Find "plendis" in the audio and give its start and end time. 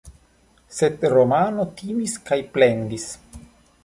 2.57-3.07